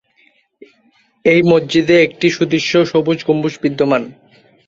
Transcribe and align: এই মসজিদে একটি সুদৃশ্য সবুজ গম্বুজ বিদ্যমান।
এই 1.25 1.41
মসজিদে 1.51 1.95
একটি 2.01 2.27
সুদৃশ্য 2.29 2.71
সবুজ 2.91 3.19
গম্বুজ 3.27 3.53
বিদ্যমান। 3.63 4.03